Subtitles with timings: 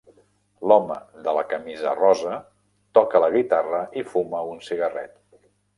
[0.69, 0.95] L'home
[1.27, 2.39] de la camisa rosa
[3.01, 5.19] toca la guitarra i fuma un cigarret.